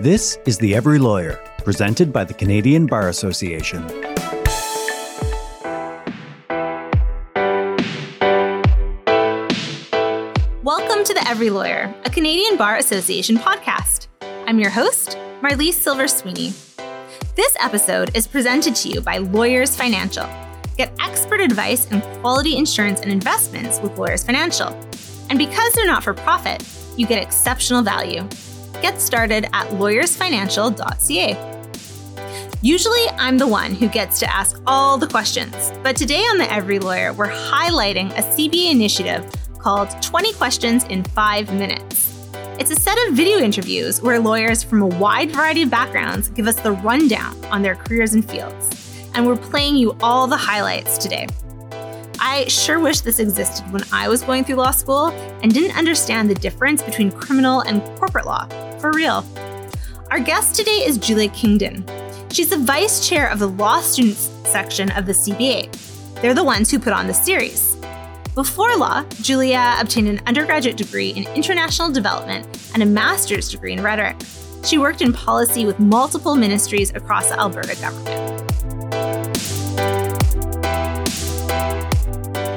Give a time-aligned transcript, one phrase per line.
[0.00, 3.86] This is The Every Lawyer, presented by the Canadian Bar Association.
[10.62, 14.06] Welcome to The Every Lawyer, a Canadian Bar Association podcast.
[14.46, 16.54] I'm your host, Marlise Silver Sweeney.
[17.36, 20.26] This episode is presented to you by Lawyers Financial.
[20.78, 24.68] Get expert advice and quality insurance and investments with Lawyers Financial.
[25.28, 28.26] And because they're not for profit, you get exceptional value.
[28.82, 31.46] Get started at lawyersfinancial.ca.
[32.62, 36.52] Usually, I'm the one who gets to ask all the questions, but today on The
[36.52, 42.28] Every Lawyer, we're highlighting a CBA initiative called 20 Questions in 5 Minutes.
[42.58, 46.46] It's a set of video interviews where lawyers from a wide variety of backgrounds give
[46.46, 49.08] us the rundown on their careers and fields.
[49.14, 51.26] And we're playing you all the highlights today.
[52.22, 55.06] I sure wish this existed when I was going through law school
[55.42, 58.44] and didn't understand the difference between criminal and corporate law.
[58.78, 59.24] For real.
[60.10, 61.82] Our guest today is Julia Kingdon.
[62.30, 66.20] She's the vice chair of the law students section of the CBA.
[66.20, 67.76] They're the ones who put on the series.
[68.34, 73.82] Before law, Julia obtained an undergraduate degree in international development and a master's degree in
[73.82, 74.16] rhetoric.
[74.62, 78.39] She worked in policy with multiple ministries across the Alberta government.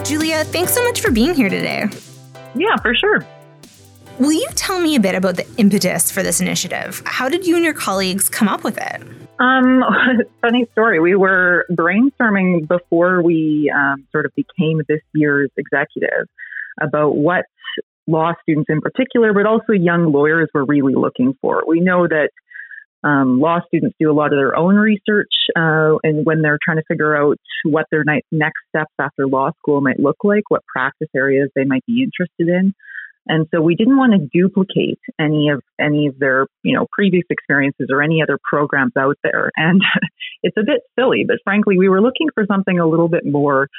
[0.03, 1.87] Julia, thanks so much for being here today.
[2.55, 3.25] Yeah, for sure.
[4.19, 7.01] Will you tell me a bit about the impetus for this initiative?
[7.05, 9.01] How did you and your colleagues come up with it?
[9.39, 9.81] Um,
[10.41, 10.99] funny story.
[10.99, 16.27] We were brainstorming before we um, sort of became this year's executive
[16.81, 17.45] about what
[18.05, 21.63] law students in particular, but also young lawyers were really looking for.
[21.65, 22.29] We know that
[23.03, 26.77] um, law students do a lot of their own research, uh, and when they're trying
[26.77, 31.09] to figure out what their next steps after law school might look like, what practice
[31.15, 32.73] areas they might be interested in.
[33.25, 37.23] And so we didn't want to duplicate any of any of their, you know, previous
[37.29, 39.49] experiences or any other programs out there.
[39.55, 39.81] And
[40.43, 43.69] it's a bit silly, but frankly, we were looking for something a little bit more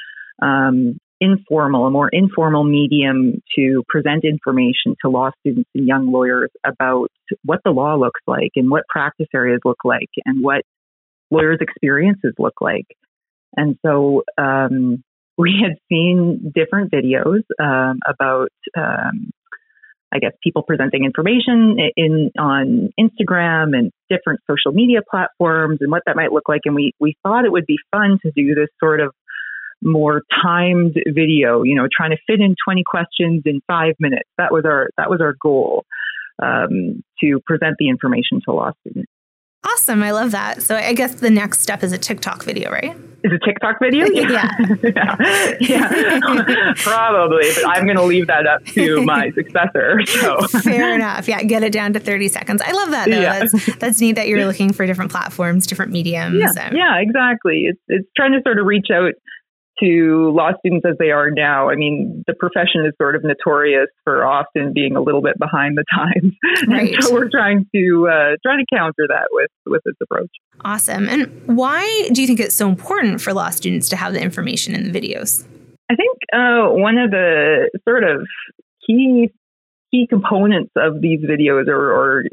[0.41, 6.49] um, informal, a more informal medium to present information to law students and young lawyers
[6.65, 7.09] about
[7.43, 10.63] what the law looks like and what practice areas look like and what
[11.31, 12.85] lawyers' experiences look like.
[13.55, 15.03] And so um,
[15.37, 19.31] we had seen different videos um, about, um,
[20.13, 26.03] I guess, people presenting information in on Instagram and different social media platforms and what
[26.05, 26.61] that might look like.
[26.65, 29.13] And we we thought it would be fun to do this sort of
[29.81, 31.63] more timed video.
[31.63, 34.29] You know, trying to fit in 20 questions in five minutes.
[34.37, 35.85] That was our that was our goal
[36.41, 39.11] um, to present the information to law students.
[39.65, 40.03] Awesome.
[40.03, 40.61] I love that.
[40.61, 42.95] So I guess the next step is a TikTok video, right?
[43.23, 44.05] Is a TikTok video?
[44.15, 44.49] Yeah.
[44.83, 45.55] yeah.
[45.59, 46.73] yeah.
[46.77, 50.05] Probably, but I'm going to leave that up to my successor.
[50.05, 51.27] So fair enough.
[51.27, 51.41] Yeah.
[51.43, 52.61] Get it down to 30 seconds.
[52.63, 53.19] I love that though.
[53.19, 53.39] Yeah.
[53.39, 56.37] That's, that's neat that you're looking for different platforms, different mediums.
[56.39, 56.69] Yeah.
[56.71, 57.65] Yeah, exactly.
[57.65, 59.13] It's, it's trying to sort of reach out
[59.81, 61.69] to law students as they are now.
[61.69, 65.77] I mean, the profession is sort of notorious for often being a little bit behind
[65.77, 66.33] the times,
[66.67, 66.93] right.
[66.95, 70.31] and so we're trying to uh, trying to counter that with with this approach.
[70.61, 71.09] Awesome.
[71.09, 74.73] And why do you think it's so important for law students to have the information
[74.73, 75.45] in the videos?
[75.89, 78.25] I think uh, one of the sort of
[78.85, 79.31] key
[79.95, 82.23] key components of these videos or, or,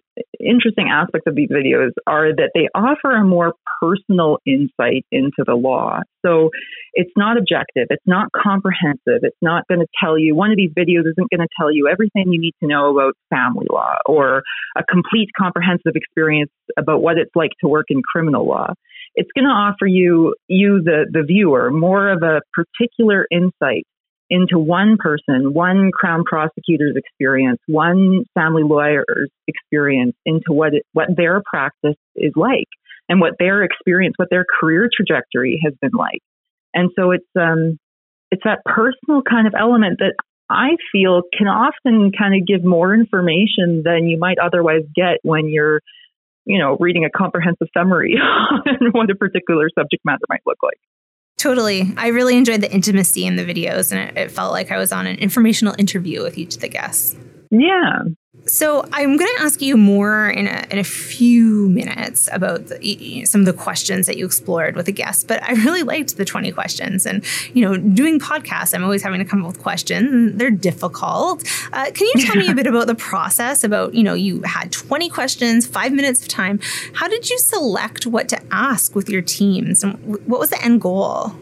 [0.41, 5.55] interesting aspects of these videos are that they offer a more personal insight into the
[5.55, 6.01] law.
[6.27, 6.51] So
[6.95, 10.73] it's not objective, it's not comprehensive, it's not going to tell you, one of these
[10.77, 14.43] videos isn't going to tell you everything you need to know about family law or
[14.77, 18.73] a complete comprehensive experience about what it's like to work in criminal law.
[19.15, 23.87] It's going to offer you, you the, the viewer, more of a particular insight
[24.33, 31.09] into one person, one Crown prosecutor's experience, one family lawyer's experience into what it, what
[31.15, 32.69] their practice is like
[33.11, 36.23] and what their experience, what their career trajectory has been like.
[36.73, 37.79] And so it's um,
[38.31, 40.15] it's that personal kind of element that
[40.49, 45.49] I feel can often kind of give more information than you might otherwise get when
[45.49, 45.83] you're,
[46.47, 50.79] you know, reading a comprehensive summary on what a particular subject matter might look like.
[51.43, 51.93] Totally.
[51.97, 54.93] I really enjoyed the intimacy in the videos, and it, it felt like I was
[54.93, 57.17] on an informational interview with each of the guests.
[57.53, 58.05] Yeah.
[58.47, 63.25] So I'm going to ask you more in a, in a few minutes about the,
[63.27, 66.25] some of the questions that you explored with the guests, but I really liked the
[66.25, 67.05] 20 questions.
[67.05, 67.23] And,
[67.53, 70.37] you know, doing podcasts, I'm always having to come up with questions.
[70.37, 71.45] They're difficult.
[71.75, 74.73] Uh, can you tell me a bit about the process about, you know, you had
[74.73, 76.59] 20 questions, five minutes of time.
[76.95, 79.85] How did you select what to ask with your teams?
[79.85, 79.95] And
[80.27, 81.33] what was the end goal?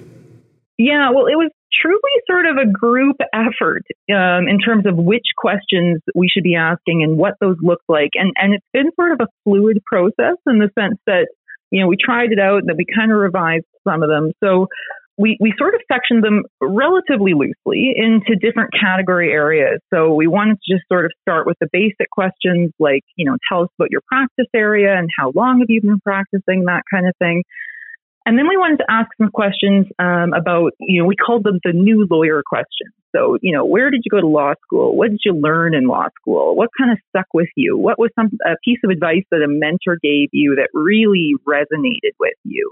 [0.76, 1.50] Yeah, well, it was
[1.82, 6.56] truly sort of a group effort um, in terms of which questions we should be
[6.56, 8.10] asking and what those look like.
[8.14, 11.28] And, and it's been sort of a fluid process in the sense that,
[11.70, 14.32] you know, we tried it out and then we kind of revised some of them.
[14.42, 14.66] So
[15.20, 19.80] we, we sort of sectioned them relatively loosely into different category areas.
[19.92, 23.36] So we wanted to just sort of start with the basic questions like, you know,
[23.50, 27.06] tell us about your practice area and how long have you been practicing, that kind
[27.06, 27.44] of thing.
[28.30, 31.58] And then we wanted to ask some questions um, about, you know, we called them
[31.64, 32.94] the new lawyer questions.
[33.10, 34.96] So, you know, where did you go to law school?
[34.96, 36.54] What did you learn in law school?
[36.54, 37.76] What kind of stuck with you?
[37.76, 42.14] What was some a piece of advice that a mentor gave you that really resonated
[42.20, 42.70] with you?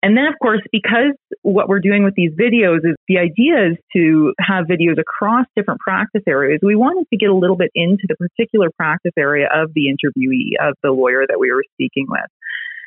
[0.00, 3.76] And then, of course, because what we're doing with these videos is the idea is
[3.96, 8.06] to have videos across different practice areas, we wanted to get a little bit into
[8.06, 12.30] the particular practice area of the interviewee, of the lawyer that we were speaking with.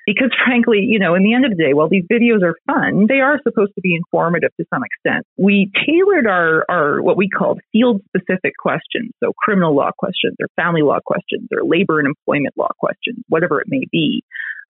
[0.08, 3.06] Because frankly, you know, in the end of the day, while these videos are fun,
[3.08, 5.28] they are supposed to be informative to some extent.
[5.38, 9.12] We tailored our, our what we called field specific questions.
[9.22, 13.60] So criminal law questions or family law questions or labor and employment law questions, whatever
[13.60, 14.24] it may be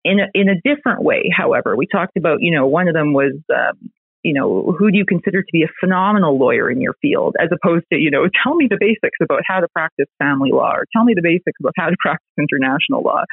[0.05, 3.13] in a, in a different way, however, we talked about, you know, one of them
[3.13, 3.89] was, um,
[4.23, 7.49] you know, who do you consider to be a phenomenal lawyer in your field, as
[7.51, 10.85] opposed to, you know, tell me the basics about how to practice family law or
[10.95, 13.23] tell me the basics about how to practice international law.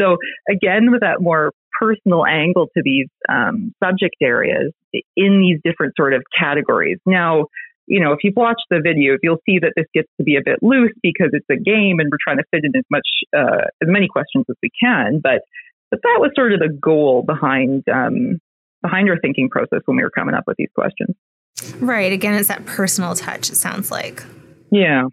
[0.00, 0.16] So
[0.50, 4.72] again, with that more personal angle to these um, subject areas
[5.16, 6.98] in these different sort of categories.
[7.06, 7.46] Now,
[7.86, 10.42] you know, if you've watched the videos, you'll see that this gets to be a
[10.44, 13.06] bit loose because it's a game and we're trying to fit in as much,
[13.36, 15.20] uh, as many questions as we can.
[15.22, 15.42] But
[15.90, 18.40] but that was sort of the goal behind um,
[18.82, 21.16] behind our thinking process when we were coming up with these questions.
[21.78, 22.12] Right.
[22.12, 23.50] Again, it's that personal touch.
[23.50, 24.22] It sounds like.
[24.70, 25.04] Yeah.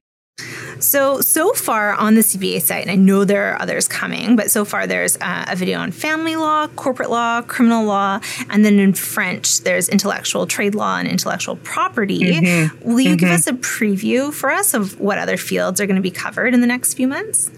[0.80, 4.50] So, so far on the CBA site, and I know there are others coming, but
[4.50, 8.80] so far there's uh, a video on family law, corporate law, criminal law, and then
[8.80, 12.20] in French, there's intellectual trade law and intellectual property.
[12.20, 12.90] Mm-hmm.
[12.90, 13.18] Will you mm-hmm.
[13.18, 16.54] give us a preview for us of what other fields are going to be covered
[16.54, 17.52] in the next few months?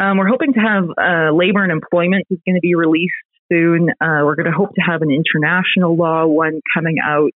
[0.00, 3.12] Um, we're hoping to have uh, labor and employment is going to be released
[3.52, 3.90] soon.
[4.00, 7.32] Uh, we're going to hope to have an international law one coming out.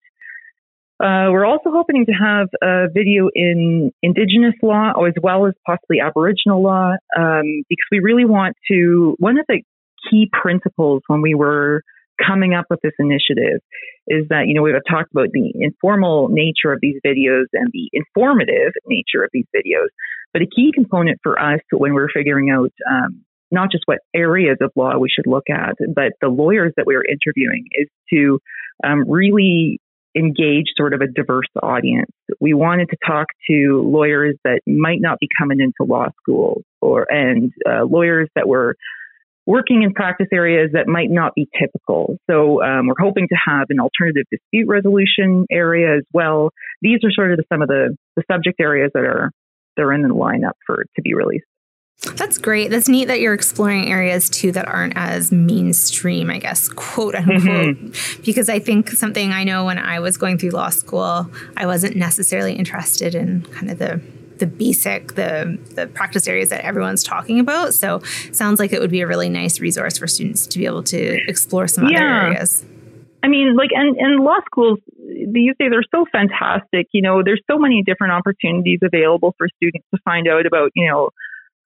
[0.98, 6.00] Uh, we're also hoping to have a video in Indigenous law as well as possibly
[6.00, 9.14] Aboriginal law um, because we really want to.
[9.18, 9.60] One of the
[10.10, 11.82] key principles when we were
[12.24, 13.60] coming up with this initiative
[14.08, 17.90] is that, you know, we've talked about the informal nature of these videos and the
[17.92, 19.88] informative nature of these videos.
[20.32, 24.58] But a key component for us when we're figuring out um, not just what areas
[24.60, 28.38] of law we should look at, but the lawyers that we are interviewing is to
[28.84, 29.80] um, really
[30.16, 32.10] engage sort of a diverse audience.
[32.40, 37.06] We wanted to talk to lawyers that might not be coming into law school or
[37.10, 38.76] and uh, lawyers that were
[39.44, 42.16] working in practice areas that might not be typical.
[42.28, 46.50] So um, we're hoping to have an alternative dispute resolution area as well.
[46.82, 49.30] These are sort of the, some of the, the subject areas that are
[49.76, 51.44] they're in the lineup for to be released.
[52.14, 52.70] That's great.
[52.70, 57.76] That's neat that you're exploring areas too that aren't as mainstream, I guess, quote unquote.
[57.76, 58.22] Mm-hmm.
[58.22, 61.96] Because I think something I know when I was going through law school, I wasn't
[61.96, 64.00] necessarily interested in kind of the
[64.38, 67.74] the basic, the the practice areas that everyone's talking about.
[67.74, 68.00] So
[68.32, 71.18] sounds like it would be a really nice resource for students to be able to
[71.28, 71.96] explore some yeah.
[71.96, 72.64] other areas.
[73.22, 76.86] I mean, like, and, and law schools these days are so fantastic.
[76.92, 80.88] You know, there's so many different opportunities available for students to find out about, you
[80.88, 81.10] know,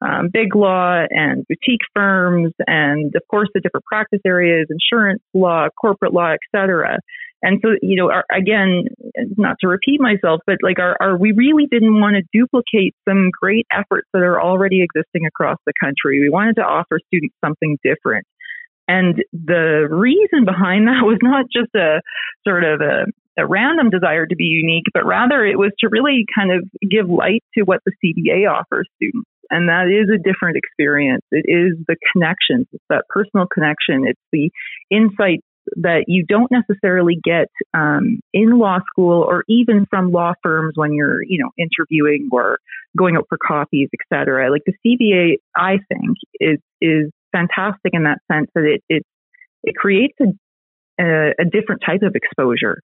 [0.01, 5.69] um, big law and boutique firms, and of course the different practice areas, insurance law,
[5.81, 6.99] corporate law, etc.
[7.43, 8.85] And so, you know, our, again,
[9.37, 13.31] not to repeat myself, but like, our, our, we really didn't want to duplicate some
[13.41, 16.21] great efforts that are already existing across the country.
[16.21, 18.27] We wanted to offer students something different.
[18.89, 22.03] And the reason behind that was not just a
[22.47, 23.07] sort of a,
[23.41, 27.09] a random desire to be unique, but rather it was to really kind of give
[27.09, 29.29] light to what the CBA offers students.
[29.51, 31.25] And that is a different experience.
[31.31, 34.51] It is the connections, it's that personal connection, it's the
[34.91, 35.45] insights
[35.77, 40.93] that you don't necessarily get um, in law school or even from law firms when
[40.93, 42.59] you're, you know, interviewing or
[42.97, 44.51] going out for coffees, et cetera.
[44.51, 49.03] Like the CBA, I think, is is fantastic in that sense that it it,
[49.63, 52.81] it creates a, a, a different type of exposure.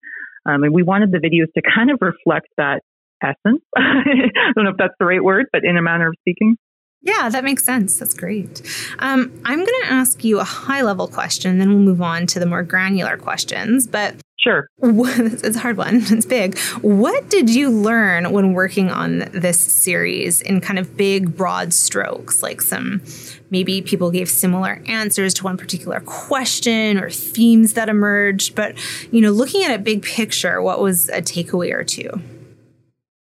[0.46, 2.82] Um, and we wanted the videos to kind of reflect that
[3.22, 3.62] essence.
[3.76, 6.56] I don't know if that's the right word, but in a manner of speaking.
[7.02, 7.98] Yeah, that makes sense.
[7.98, 8.62] That's great.
[8.98, 12.40] Um, I'm going to ask you a high level question, then we'll move on to
[12.40, 13.86] the more granular questions.
[13.86, 14.68] But Sure.
[14.82, 16.02] It's a hard one.
[16.06, 16.58] It's big.
[16.80, 22.42] What did you learn when working on this series in kind of big, broad strokes?
[22.42, 23.02] Like some,
[23.50, 28.54] maybe people gave similar answers to one particular question or themes that emerged.
[28.54, 28.76] But,
[29.10, 32.10] you know, looking at a big picture, what was a takeaway or two?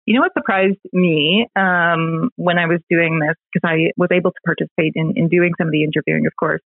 [0.06, 4.32] You know what surprised me um, when I was doing this, because I was able
[4.32, 6.62] to participate in, in doing some of the interviewing, of course,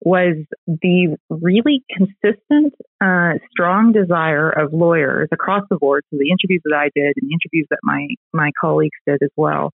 [0.00, 6.04] was the really consistent, uh, strong desire of lawyers across the board.
[6.10, 9.30] So the interviews that I did and the interviews that my, my colleagues did as
[9.36, 9.72] well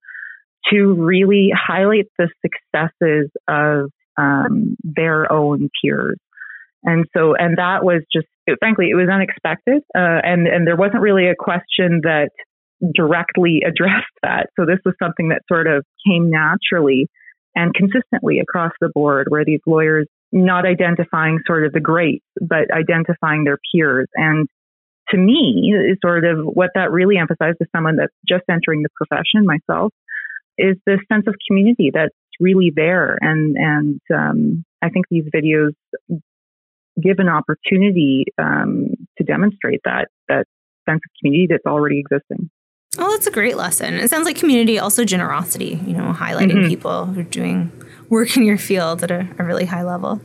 [0.71, 6.17] to really highlight the successes of um, their own peers.
[6.83, 9.83] And so, and that was just, it, frankly, it was unexpected.
[9.95, 12.29] Uh, and, and there wasn't really a question that
[12.93, 14.47] directly addressed that.
[14.59, 17.07] So this was something that sort of came naturally
[17.55, 22.69] and consistently across the board where these lawyers not identifying sort of the greats, but
[22.71, 24.07] identifying their peers.
[24.15, 24.47] And
[25.09, 28.89] to me, is sort of what that really emphasized to someone that's just entering the
[28.95, 29.93] profession myself
[30.57, 33.17] is this sense of community that's really there.
[33.21, 35.71] And, and, um, I think these videos
[37.01, 40.45] give an opportunity, um, to demonstrate that, that
[40.89, 42.49] sense of community that's already existing.
[42.97, 43.95] Oh, that's a great lesson.
[43.95, 46.67] It sounds like community, also generosity, you know, highlighting mm-hmm.
[46.67, 47.71] people who are doing
[48.09, 50.21] work in your field at a, a really high level.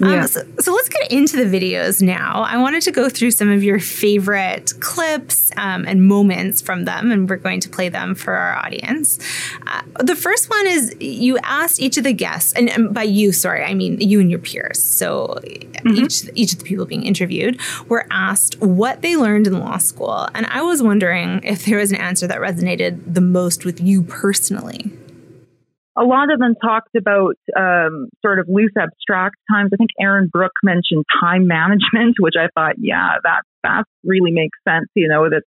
[0.00, 0.26] Um, yeah.
[0.26, 2.42] so, so, let's get into the videos now.
[2.42, 7.10] I wanted to go through some of your favorite clips um, and moments from them,
[7.10, 9.18] and we're going to play them for our audience.
[9.66, 13.32] Uh, the first one is you asked each of the guests, and, and, by you,
[13.32, 14.82] sorry, I mean you and your peers.
[14.82, 16.04] So mm-hmm.
[16.04, 20.28] each each of the people being interviewed were asked what they learned in law school,
[20.34, 24.02] and I was wondering if there was an answer that resonated the most with you
[24.02, 24.90] personally
[26.00, 29.70] a lot of them talked about um, sort of loose abstract times.
[29.72, 34.58] I think Erin Brook mentioned time management, which I thought, yeah, that that really makes
[34.66, 34.88] sense.
[34.94, 35.46] You know, that's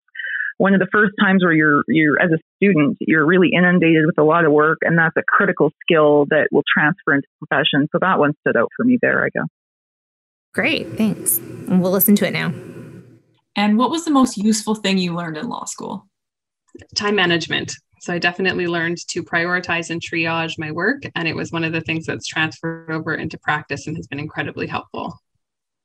[0.59, 4.19] one of the first times where you're you're as a student, you're really inundated with
[4.19, 7.89] a lot of work, and that's a critical skill that will transfer into profession.
[7.91, 9.25] So that one stood out for me there.
[9.25, 9.49] I guess.
[10.53, 11.41] Great, thanks.
[11.67, 12.53] we'll listen to it now.
[13.57, 16.07] And what was the most useful thing you learned in law school?
[16.95, 17.75] Time management.
[18.03, 21.05] So I definitely learned to prioritize and triage my work.
[21.15, 24.19] And it was one of the things that's transferred over into practice and has been
[24.19, 25.21] incredibly helpful.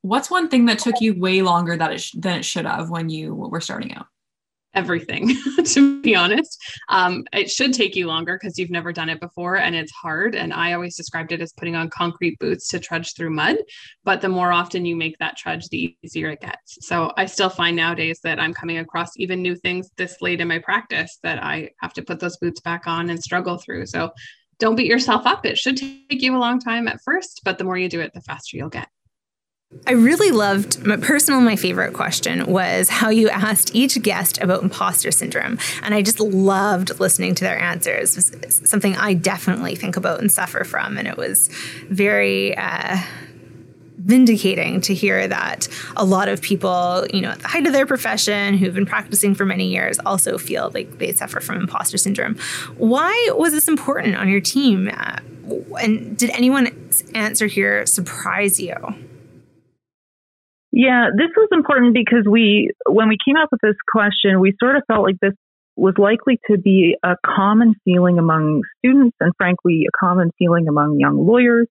[0.02, 2.90] What's one thing that took you way longer that it sh- than it should have
[2.90, 4.08] when you were starting out?
[4.78, 6.62] Everything, to be honest.
[6.90, 10.36] Um, it should take you longer because you've never done it before and it's hard.
[10.36, 13.58] And I always described it as putting on concrete boots to trudge through mud.
[14.04, 16.78] But the more often you make that trudge, the easier it gets.
[16.88, 20.48] So I still find nowadays that I'm coming across even new things this late in
[20.48, 23.88] my practice that I have to put those boots back on and struggle through.
[23.88, 24.12] So
[24.60, 25.44] don't beat yourself up.
[25.46, 28.14] It should take you a long time at first, but the more you do it,
[28.14, 28.90] the faster you'll get.
[29.86, 34.64] I really loved my personal my favorite question was how you asked each guest about
[34.64, 38.32] imposter syndrome and I just loved listening to their answers.
[38.70, 41.50] Something I definitely think about and suffer from and it was
[41.90, 42.98] very uh,
[43.98, 47.86] vindicating to hear that a lot of people, you know, at the height of their
[47.86, 52.38] profession who've been practicing for many years also feel like they suffer from imposter syndrome.
[52.78, 54.90] Why was this important on your team?
[54.94, 55.18] Uh,
[55.82, 58.76] and did anyone's answer here surprise you?
[60.78, 64.76] Yeah, this was important because we, when we came up with this question, we sort
[64.76, 65.34] of felt like this
[65.76, 71.00] was likely to be a common feeling among students and frankly, a common feeling among
[71.00, 71.68] young lawyers.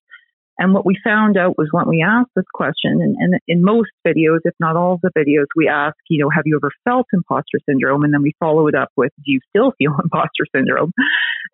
[0.58, 3.90] And what we found out was when we asked this question, and, and in most
[4.04, 7.06] videos, if not all of the videos, we ask, you know, have you ever felt
[7.12, 8.02] imposter syndrome?
[8.02, 10.90] And then we follow it up with, do you still feel imposter syndrome?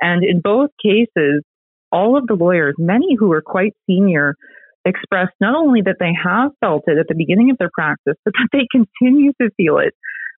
[0.00, 1.42] And in both cases,
[1.90, 4.37] all of the lawyers, many who were quite senior,
[4.85, 8.35] expressed not only that they have felt it at the beginning of their practice, but
[8.35, 9.95] that they continue to feel it.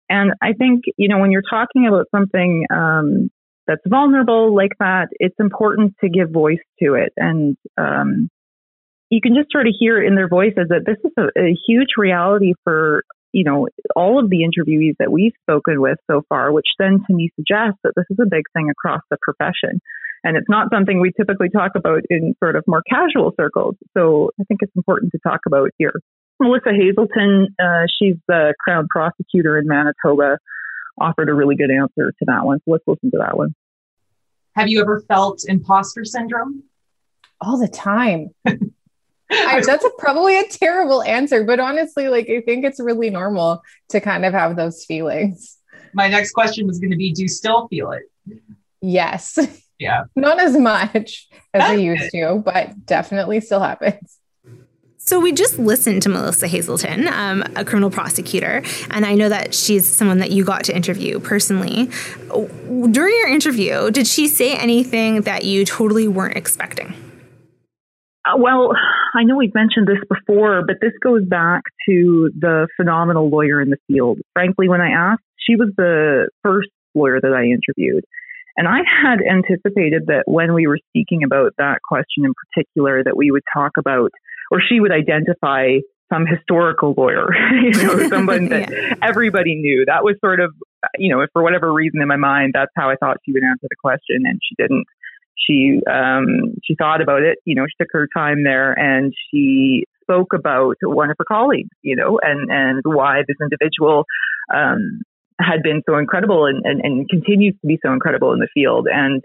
[0.08, 3.30] And I think, you know, when you're talking about something um,
[3.66, 7.12] that's vulnerable like that, it's important to give voice to it.
[7.16, 8.28] And um,
[9.10, 11.96] you can just sort of hear in their voices that this is a, a huge
[11.96, 16.68] reality for, you know, all of the interviewees that we've spoken with so far, which
[16.78, 19.80] then to me suggests that this is a big thing across the profession.
[20.24, 23.76] And it's not something we typically talk about in sort of more casual circles.
[23.96, 25.92] So I think it's important to talk about here.
[26.40, 30.38] Melissa Hazelton, uh, she's the Crown prosecutor in Manitoba,
[30.98, 32.58] offered a really good answer to that one.
[32.64, 33.54] So let's listen to that one.
[34.56, 36.62] Have you ever felt imposter syndrome?
[37.40, 38.30] All the time.
[39.30, 43.62] I, that's a, probably a terrible answer, but honestly, like I think it's really normal
[43.90, 45.58] to kind of have those feelings.
[45.92, 48.02] My next question was going to be Do you still feel it?
[48.80, 49.38] Yes.
[49.84, 50.04] Yeah.
[50.16, 54.18] Not as much as I used to, but definitely still happens.
[54.96, 59.54] So we just listened to Melissa Hazelton, um, a criminal prosecutor, and I know that
[59.54, 61.90] she's someone that you got to interview personally.
[62.90, 66.94] During your interview, did she say anything that you totally weren't expecting?
[68.24, 68.72] Uh, well,
[69.14, 73.68] I know we've mentioned this before, but this goes back to the phenomenal lawyer in
[73.68, 74.20] the field.
[74.32, 78.04] Frankly, when I asked, she was the first lawyer that I interviewed.
[78.56, 83.16] And I had anticipated that when we were speaking about that question in particular, that
[83.16, 84.10] we would talk about
[84.50, 85.78] or she would identify
[86.12, 87.28] some historical lawyer,
[87.62, 88.94] you know, someone that yeah.
[89.02, 89.84] everybody knew.
[89.86, 90.52] That was sort of,
[90.96, 93.66] you know, for whatever reason in my mind, that's how I thought she would answer
[93.68, 94.84] the question, and she didn't.
[95.36, 99.84] She um, she thought about it, you know, she took her time there, and she
[100.02, 104.04] spoke about one of her colleagues, you know, and and why this individual
[104.54, 105.00] um,
[105.40, 108.86] had been so incredible and, and, and continues to be so incredible in the field.
[108.90, 109.22] And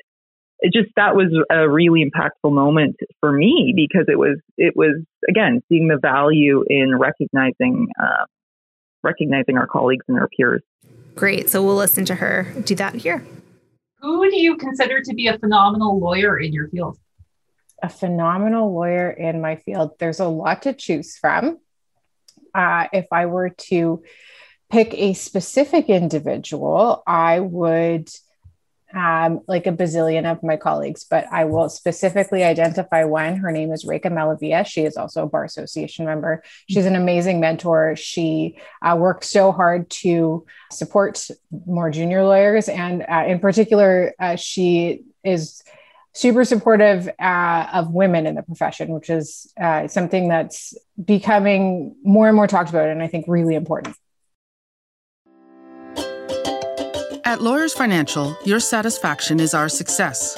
[0.59, 5.01] it just that was a really impactful moment for me because it was it was
[5.29, 8.25] again seeing the value in recognizing uh,
[9.03, 10.61] recognizing our colleagues and our peers.
[11.15, 11.49] Great.
[11.49, 13.25] So we'll listen to her do that here.
[14.01, 16.97] Who do you consider to be a phenomenal lawyer in your field?
[17.81, 19.91] A phenomenal lawyer in my field.
[19.99, 21.59] There's a lot to choose from.
[22.53, 24.01] Uh, if I were to
[24.69, 28.09] pick a specific individual, I would
[28.93, 33.37] um, like a bazillion of my colleagues, but I will specifically identify one.
[33.37, 34.65] Her name is Reka Malavia.
[34.65, 36.43] She is also a Bar Association member.
[36.67, 37.95] She's an amazing mentor.
[37.95, 41.27] She uh, works so hard to support
[41.67, 42.67] more junior lawyers.
[42.67, 45.61] And uh, in particular, uh, she is
[46.13, 50.73] super supportive uh, of women in the profession, which is uh, something that's
[51.03, 53.95] becoming more and more talked about and I think really important.
[57.29, 60.35] At Lawyers Financial, your satisfaction is our success.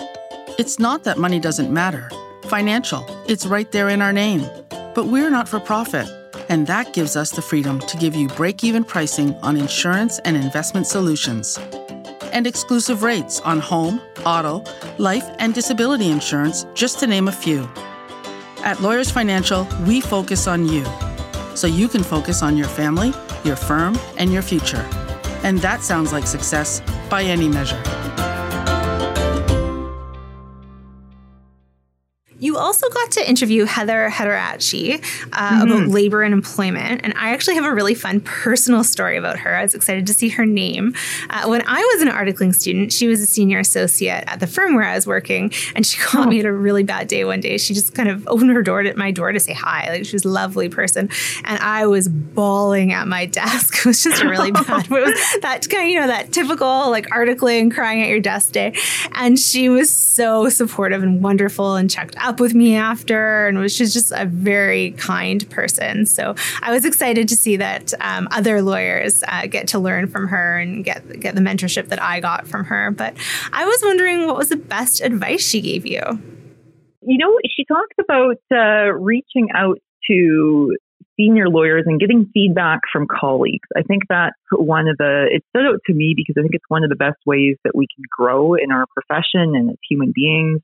[0.59, 2.11] It's not that money doesn't matter.
[2.47, 4.41] Financial, it's right there in our name.
[4.93, 6.05] But we're not for profit,
[6.49, 10.35] and that gives us the freedom to give you break even pricing on insurance and
[10.35, 11.57] investment solutions,
[12.33, 14.61] and exclusive rates on home, auto,
[14.97, 17.69] life, and disability insurance, just to name a few.
[18.65, 20.85] At Lawyers Financial, we focus on you,
[21.55, 23.13] so you can focus on your family,
[23.45, 24.85] your firm, and your future.
[25.43, 27.81] And that sounds like success by any measure.
[32.61, 35.71] Also got to interview Heather Hettiarachchi uh, mm-hmm.
[35.71, 37.01] about labor and employment.
[37.03, 39.55] And I actually have a really fun personal story about her.
[39.55, 40.93] I was excited to see her name.
[41.29, 44.75] Uh, when I was an articling student, she was a senior associate at the firm
[44.75, 45.51] where I was working.
[45.75, 46.29] And she called oh.
[46.29, 47.57] me at a really bad day one day.
[47.57, 49.89] She just kind of opened her door at my door to say hi.
[49.89, 51.09] Like she was a lovely person.
[51.43, 53.79] And I was bawling at my desk.
[53.81, 56.91] It was just a really bad, it was that kind of, you know, that typical
[56.91, 58.75] like articling, crying at your desk day.
[59.13, 63.77] And she was so supportive and wonderful and checked up with me after and was
[63.77, 66.05] just, just a very kind person.
[66.05, 70.27] So I was excited to see that um, other lawyers uh, get to learn from
[70.27, 72.91] her and get get the mentorship that I got from her.
[72.91, 73.15] But
[73.51, 76.01] I was wondering what was the best advice she gave you.
[77.01, 80.75] You know, she talked about uh, reaching out to
[81.17, 83.67] senior lawyers and getting feedback from colleagues.
[83.75, 86.69] I think that's one of the, it stood out to me because I think it's
[86.69, 90.13] one of the best ways that we can grow in our profession and as human
[90.15, 90.61] beings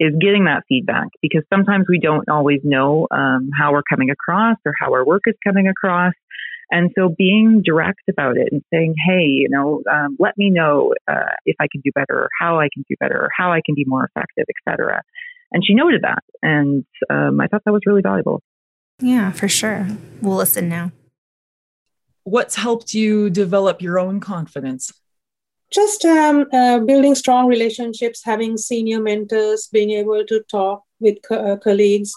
[0.00, 4.56] is getting that feedback because sometimes we don't always know um, how we're coming across
[4.64, 6.12] or how our work is coming across.
[6.70, 10.92] And so being direct about it and saying, hey, you know, um, let me know
[11.08, 13.60] uh, if I can do better or how I can do better or how I
[13.64, 15.02] can be more effective, etc.
[15.50, 16.22] And she noted that.
[16.42, 18.42] And um, I thought that was really valuable.
[19.00, 19.86] Yeah, for sure.
[20.20, 20.92] We'll listen now.
[22.24, 24.92] What's helped you develop your own confidence?
[25.72, 31.52] Just um, uh, building strong relationships, having senior mentors, being able to talk with co-
[31.52, 32.12] uh, colleagues,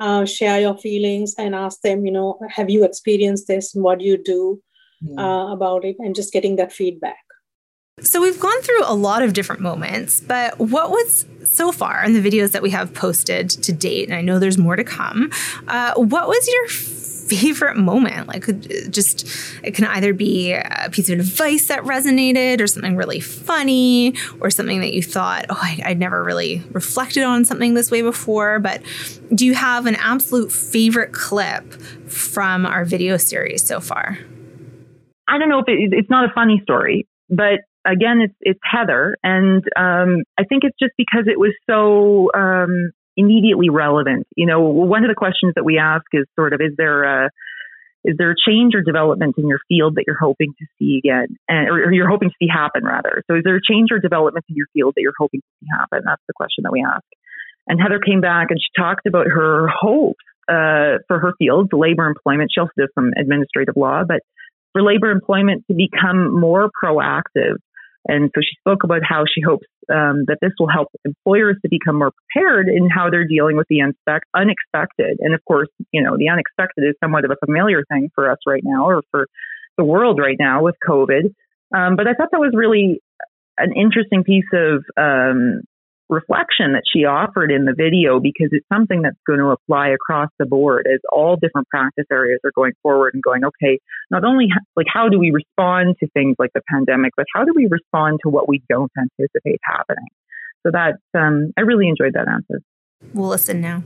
[0.00, 3.74] uh, share your feelings, and ask them, you know, have you experienced this?
[3.74, 4.62] And what do you do
[5.18, 7.18] uh, about it, and just getting that feedback.
[8.00, 12.12] So we've gone through a lot of different moments, but what was so far in
[12.12, 15.30] the videos that we have posted to date, and I know there's more to come,
[15.68, 16.68] uh, what was your
[17.28, 18.28] favorite moment?
[18.28, 18.46] Like,
[18.90, 19.26] just
[19.62, 24.50] it can either be a piece of advice that resonated, or something really funny, or
[24.50, 28.58] something that you thought, oh, I, would never really reflected on something this way before.
[28.58, 28.82] But
[29.34, 31.72] do you have an absolute favorite clip
[32.08, 34.18] from our video series so far?
[35.28, 39.16] I don't know if it, it's not a funny story, but again, it's it's Heather,
[39.22, 44.26] and um, I think it's just because it was so um, immediately relevant.
[44.36, 47.30] You know, one of the questions that we ask is sort of, is there a,
[48.04, 51.36] is there a change or development in your field that you're hoping to see again,
[51.48, 53.22] and, or, you're hoping to see happen rather?
[53.26, 55.66] So, is there a change or development in your field that you're hoping to see
[55.76, 56.02] happen?
[56.06, 57.04] That's the question that we ask.
[57.66, 62.06] And Heather came back and she talked about her hopes uh, for her field, labor
[62.06, 62.50] employment.
[62.54, 64.20] She also does some administrative law, but
[64.72, 67.56] for labor employment to become more proactive.
[68.08, 71.68] And so she spoke about how she hopes um, that this will help employers to
[71.68, 75.18] become more prepared in how they're dealing with the unexpected.
[75.20, 78.38] And of course, you know, the unexpected is somewhat of a familiar thing for us
[78.46, 79.26] right now or for
[79.76, 81.34] the world right now with COVID.
[81.74, 83.00] Um, but I thought that was really
[83.58, 85.62] an interesting piece of um,
[86.08, 90.28] reflection that she offered in the video because it's something that's going to apply across
[90.38, 93.78] the board as all different practice areas are going forward and going, okay,
[94.10, 97.52] not only like how do we respond to things like the pandemic, but how do
[97.54, 100.06] we respond to what we don't anticipate happening?
[100.64, 102.62] So that um, I really enjoyed that answer.
[103.12, 103.82] We'll listen now.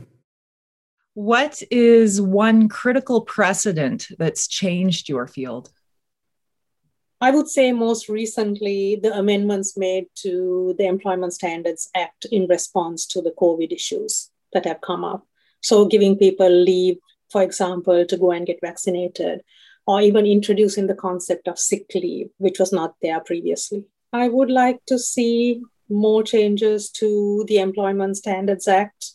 [1.13, 5.71] What is one critical precedent that's changed your field?
[7.23, 13.05] I would say most recently, the amendments made to the Employment Standards Act in response
[13.07, 15.27] to the COVID issues that have come up.
[15.61, 16.97] So, giving people leave,
[17.29, 19.41] for example, to go and get vaccinated,
[19.85, 23.83] or even introducing the concept of sick leave, which was not there previously.
[24.11, 29.11] I would like to see more changes to the Employment Standards Act,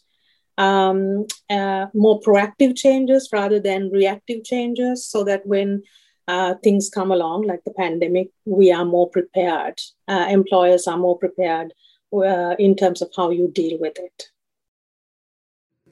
[0.58, 5.82] um, uh, more proactive changes rather than reactive changes, so that when
[6.28, 9.80] uh, things come along, like the pandemic, we are more prepared.
[10.08, 11.72] Uh, employers are more prepared
[12.12, 14.24] uh, in terms of how you deal with it.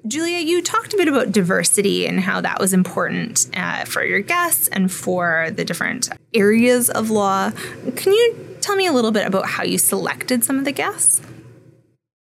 [0.06, 4.20] Julia, you talked a bit about diversity and how that was important uh, for your
[4.20, 7.50] guests and for the different areas of law.
[7.96, 11.22] Can you tell me a little bit about how you selected some of the guests?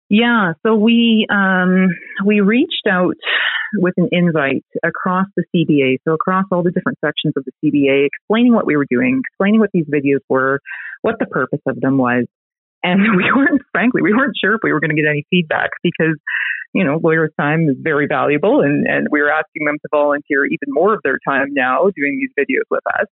[0.10, 1.88] Yeah, so we um,
[2.26, 3.16] we reached out
[3.76, 8.08] with an invite across the CBA, so across all the different sections of the CBA,
[8.08, 10.60] explaining what we were doing, explaining what these videos were,
[11.02, 12.26] what the purpose of them was.
[12.84, 15.70] And we weren't, frankly, we weren't sure if we were going to get any feedback
[15.84, 16.18] because,
[16.74, 20.46] you know, lawyers' time is very valuable and, and we were asking them to volunteer
[20.46, 23.08] even more of their time now doing these videos with us.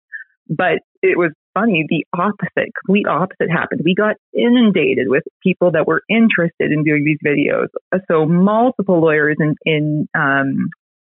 [0.49, 3.83] But it was funny, the opposite, complete opposite happened.
[3.85, 7.69] We got inundated with people that were interested in doing these videos.
[8.11, 10.71] So multiple lawyers in, in um,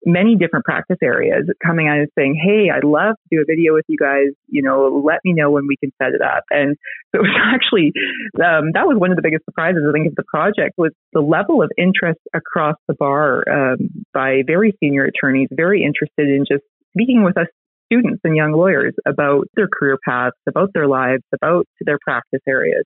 [0.05, 3.73] many different practice areas coming out and saying, Hey, I'd love to do a video
[3.73, 4.33] with you guys.
[4.47, 6.43] You know, let me know when we can set it up.
[6.49, 6.75] And
[7.13, 7.93] so it was actually,
[8.41, 11.21] um, that was one of the biggest surprises, I think, of the project was the
[11.21, 16.63] level of interest across the bar um, by very senior attorneys, very interested in just
[16.97, 17.47] speaking with us
[17.85, 22.83] students and young lawyers about their career paths, about their lives, about their practice areas.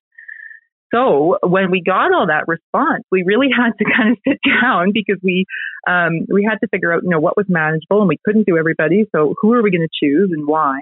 [0.94, 4.92] So when we got all that response, we really had to kind of sit down
[4.94, 5.46] because we
[5.88, 8.58] um, we had to figure out you know what was manageable and we couldn't do
[8.58, 9.06] everybody.
[9.16, 10.80] So who are we going to choose and why?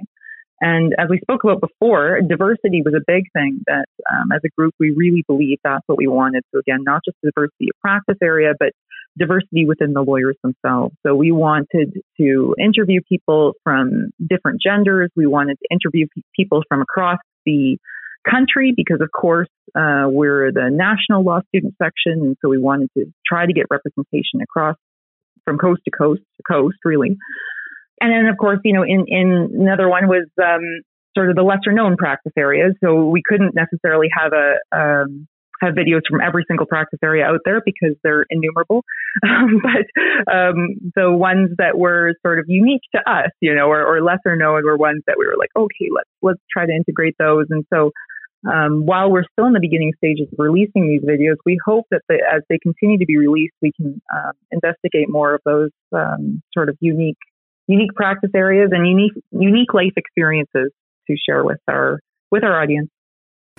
[0.60, 4.50] And as we spoke about before, diversity was a big thing that um, as a
[4.58, 6.44] group we really believed that's what we wanted.
[6.52, 8.72] So again, not just diversity of practice area, but
[9.18, 10.96] diversity within the lawyers themselves.
[11.06, 15.10] So we wanted to interview people from different genders.
[15.16, 17.78] We wanted to interview people from across the
[18.30, 22.90] country because, of course, uh, we're the national law student section, and so we wanted
[22.98, 24.76] to try to get representation across
[25.46, 27.18] from coast to coast to coast, really.
[28.02, 30.84] And then, of course, you know, in, in another one was um,
[31.16, 32.74] sort of the lesser known practice areas.
[32.84, 35.28] So we couldn't necessarily have a um,
[35.62, 38.84] have videos from every single practice area out there because they're innumerable.
[39.28, 43.84] Um, but um, the ones that were sort of unique to us, you know, or,
[43.84, 47.16] or, lesser known were ones that we were like, okay, let's let's try to integrate
[47.18, 47.48] those.
[47.50, 47.92] And so
[48.46, 52.02] um, while we're still in the beginning stages of releasing these videos, we hope that
[52.12, 56.70] as they continue to be released, we can um, investigate more of those um, sort
[56.70, 57.18] of unique
[57.68, 60.72] unique practice areas and unique unique life experiences
[61.08, 62.00] to share with our
[62.32, 62.90] with our audience.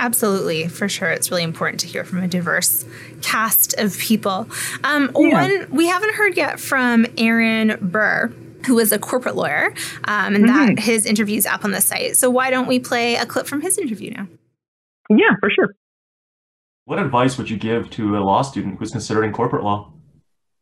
[0.00, 1.10] Absolutely, for sure.
[1.10, 2.84] It's really important to hear from a diverse
[3.22, 4.48] cast of people.
[4.84, 5.32] Um, yeah.
[5.32, 8.32] One we haven't heard yet from Aaron Baer,
[8.66, 10.74] who is a corporate lawyer, um, and mm-hmm.
[10.74, 12.16] that his interview is up on the site.
[12.16, 14.28] So why don't we play a clip from his interview now?
[15.10, 15.74] Yeah, for sure.
[16.84, 19.92] What advice would you give to a law student who's considering corporate law?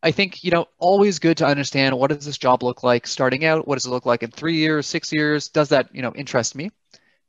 [0.03, 3.45] I think, you know, always good to understand what does this job look like starting
[3.45, 3.67] out?
[3.67, 5.47] What does it look like in three years, six years?
[5.47, 6.71] Does that, you know, interest me?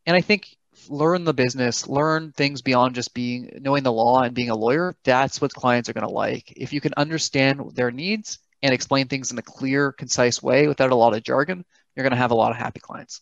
[0.07, 0.57] And I think
[0.88, 4.94] learn the business, learn things beyond just being knowing the law and being a lawyer.
[5.04, 6.52] That's what clients are going to like.
[6.56, 10.90] If you can understand their needs and explain things in a clear, concise way without
[10.90, 11.64] a lot of jargon,
[11.94, 13.20] you're going to have a lot of happy clients.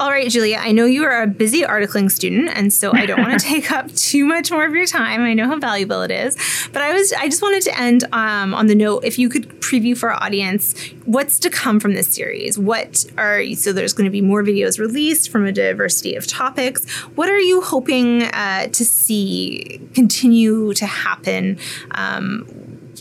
[0.00, 3.20] All right, Julia, I know you are a busy articling student, and so I don't
[3.20, 5.22] want to take up too much more of your time.
[5.22, 6.36] I know how valuable it is,
[6.72, 9.48] but I was I just wanted to end um, on the note if you could
[9.60, 10.74] preview for our audience
[11.04, 12.58] what's to come from this series.
[12.58, 16.90] What are so there's going to be more videos released from a diversity of topics.
[17.14, 21.56] What are you hoping uh, to see continue to happen
[21.92, 22.48] um,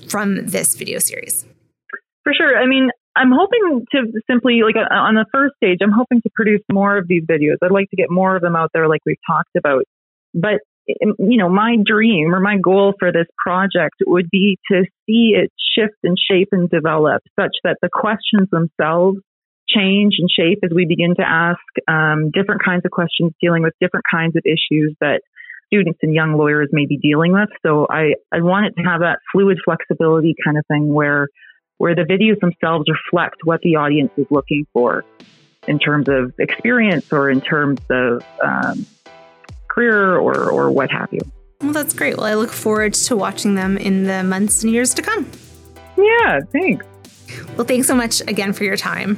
[0.08, 1.45] from this video series?
[2.23, 2.58] For sure.
[2.58, 6.30] I mean, I'm hoping to simply, like uh, on the first stage, I'm hoping to
[6.34, 7.58] produce more of these videos.
[7.62, 9.84] I'd like to get more of them out there, like we've talked about.
[10.34, 10.62] But,
[11.04, 15.36] um, you know, my dream or my goal for this project would be to see
[15.36, 19.19] it shift and shape and develop such that the questions themselves
[19.67, 23.73] change and shape as we begin to ask um, different kinds of questions dealing with
[23.80, 25.21] different kinds of issues that
[25.67, 27.49] students and young lawyers may be dealing with.
[27.65, 31.28] So I, I want it to have that fluid flexibility kind of thing where
[31.84, 35.04] where the videos themselves reflect what the audience is looking for
[35.67, 38.86] in terms of experience or in terms of um,
[39.67, 41.19] career or, or what have you.
[41.60, 42.15] Well, that's great.
[42.15, 45.30] Well, I look forward to watching them in the months and years to come.
[45.98, 46.86] Yeah, thanks.
[47.58, 49.17] Well, thanks so much again for your time.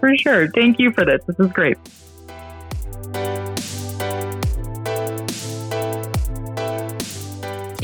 [0.00, 0.48] For sure.
[0.48, 1.20] Thank you for this.
[1.24, 1.78] This is great.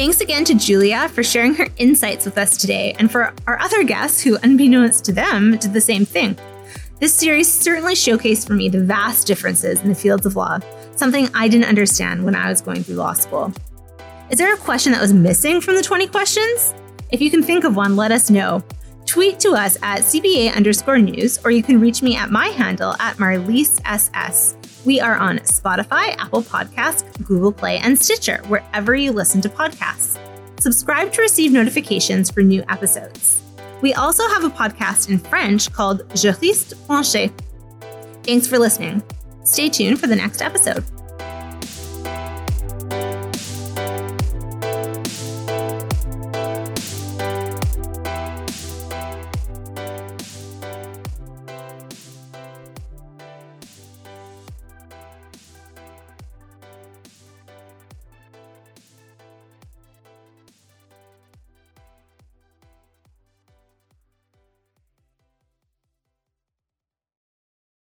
[0.01, 3.85] Thanks again to Julia for sharing her insights with us today, and for our other
[3.85, 6.39] guests who, unbeknownst to them, did the same thing.
[7.01, 10.61] This series certainly showcased for me the vast differences in the fields of law,
[10.97, 13.53] something I didn't understand when I was going through law school.
[14.31, 16.73] Is there a question that was missing from the 20 questions?
[17.13, 18.65] If you can think of one, let us know.
[19.05, 22.95] Tweet to us at CBA underscore news, or you can reach me at my handle
[23.01, 24.57] at Marlise SS.
[24.87, 30.19] We are on Spotify, Apple Podcasts, Google Play, and Stitcher, wherever you listen to podcasts.
[30.59, 33.43] Subscribe to receive notifications for new episodes.
[33.83, 37.31] We also have a podcast in French called Juriste branché.
[38.23, 39.03] Thanks for listening.
[39.45, 40.85] Stay tuned for the next episode.